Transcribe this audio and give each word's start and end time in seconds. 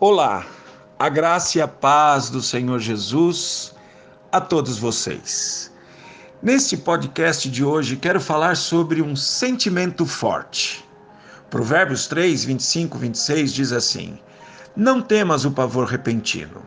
Olá, 0.00 0.46
a 0.96 1.08
graça 1.08 1.58
e 1.58 1.60
a 1.60 1.66
paz 1.66 2.30
do 2.30 2.40
Senhor 2.40 2.78
Jesus 2.78 3.74
a 4.30 4.40
todos 4.40 4.78
vocês. 4.78 5.72
Neste 6.40 6.76
podcast 6.76 7.50
de 7.50 7.64
hoje, 7.64 7.96
quero 7.96 8.20
falar 8.20 8.56
sobre 8.56 9.02
um 9.02 9.16
sentimento 9.16 10.06
forte. 10.06 10.88
Provérbios 11.50 12.06
3, 12.06 12.44
25, 12.44 12.96
26 12.96 13.52
diz 13.52 13.72
assim: 13.72 14.20
Não 14.76 15.02
temas 15.02 15.44
o 15.44 15.50
pavor 15.50 15.88
repentino, 15.88 16.62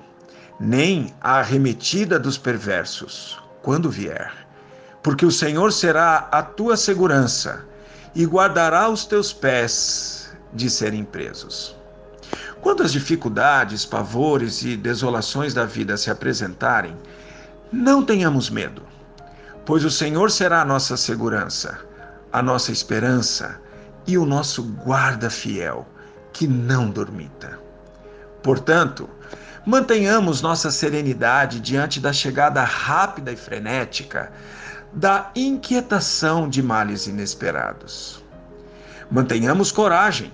nem 0.59 1.15
a 1.21 1.39
arremetida 1.39 2.19
dos 2.19 2.37
perversos, 2.37 3.41
quando 3.61 3.89
vier, 3.89 4.45
porque 5.01 5.25
o 5.25 5.31
Senhor 5.31 5.71
será 5.71 6.27
a 6.33 6.43
tua 6.43 6.75
segurança 6.75 7.65
e 8.13 8.25
guardará 8.25 8.89
os 8.89 9.05
teus 9.05 9.31
pés 9.31 10.35
de 10.51 10.69
serem 10.69 11.05
presos. 11.05 11.79
Quando 12.61 12.83
as 12.83 12.91
dificuldades, 12.91 13.85
pavores 13.85 14.61
e 14.61 14.77
desolações 14.77 15.51
da 15.53 15.65
vida 15.65 15.97
se 15.97 16.11
apresentarem, 16.11 16.95
não 17.71 18.05
tenhamos 18.05 18.51
medo, 18.51 18.83
pois 19.65 19.83
o 19.83 19.89
Senhor 19.89 20.29
será 20.29 20.61
a 20.61 20.65
nossa 20.65 20.95
segurança, 20.95 21.79
a 22.31 22.41
nossa 22.41 22.71
esperança 22.71 23.59
e 24.05 24.15
o 24.15 24.25
nosso 24.25 24.61
guarda 24.63 25.29
fiel, 25.29 25.87
que 26.31 26.47
não 26.47 26.89
dormita. 26.89 27.59
Portanto, 28.43 29.09
mantenhamos 29.65 30.41
nossa 30.41 30.69
serenidade 30.69 31.59
diante 31.59 31.99
da 31.99 32.13
chegada 32.13 32.63
rápida 32.63 33.31
e 33.31 33.35
frenética 33.35 34.31
da 34.93 35.31
inquietação 35.35 36.47
de 36.47 36.61
males 36.61 37.07
inesperados. 37.07 38.23
Mantenhamos 39.09 39.71
coragem 39.71 40.31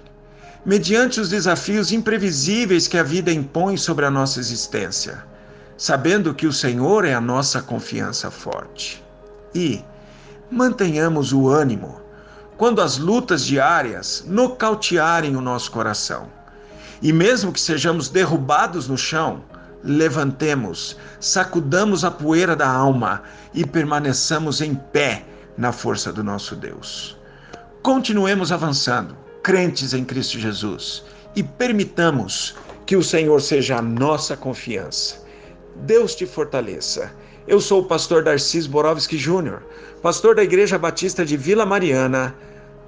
mediante 0.68 1.22
os 1.22 1.30
desafios 1.30 1.94
imprevisíveis 1.94 2.90
que 2.90 2.98
a 2.98 3.04
vida 3.04 3.32
impõe 3.32 3.78
sobre 3.78 4.04
a 4.04 4.12
nossa 4.12 4.38
existência, 4.38 5.24
sabendo 5.78 6.34
que 6.34 6.46
o 6.46 6.52
Senhor 6.52 7.06
é 7.06 7.14
a 7.14 7.22
nossa 7.22 7.62
confiança 7.62 8.30
forte. 8.30 9.02
E 9.56 9.82
mantenhamos 10.52 11.32
o 11.32 11.48
ânimo 11.48 12.02
quando 12.58 12.82
as 12.82 12.98
lutas 12.98 13.46
diárias 13.46 14.26
nocautearem 14.28 15.38
o 15.38 15.42
nosso 15.42 15.72
coração. 15.72 16.28
E 17.02 17.14
mesmo 17.14 17.54
que 17.54 17.62
sejamos 17.62 18.10
derrubados 18.10 18.90
no 18.90 18.98
chão, 18.98 19.46
levantemos, 19.82 20.98
sacudamos 21.18 22.04
a 22.04 22.12
poeira 22.12 22.58
da 22.58 22.70
alma 22.70 23.24
e 23.54 23.66
permaneçamos 23.66 24.60
em 24.60 24.76
pé 24.76 25.24
na 25.58 25.72
força 25.72 26.12
do 26.12 26.26
nosso 26.26 26.58
Deus. 26.58 27.18
Continuemos 27.82 28.52
avançando 28.52 29.27
crentes 29.48 29.94
em 29.94 30.04
Cristo 30.04 30.38
Jesus 30.38 31.06
e 31.34 31.42
permitamos 31.42 32.54
que 32.86 32.98
o 32.98 33.02
Senhor 33.02 33.42
seja 33.42 33.78
a 33.78 33.82
nossa 33.82 34.36
confiança. 34.36 35.26
Deus 35.74 36.14
te 36.14 36.26
fortaleça. 36.26 37.14
Eu 37.48 37.62
sou 37.62 37.82
o 37.82 37.86
pastor 37.86 38.26
Darcis 38.26 38.68
Borovski 38.68 39.18
Júnior, 39.18 39.64
pastor 40.02 40.36
da 40.36 40.44
Igreja 40.44 40.78
Batista 40.78 41.26
de 41.26 41.38
Vila 41.38 41.66
Mariana, 41.66 42.36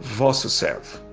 vosso 0.01 0.49
servo. 0.49 1.08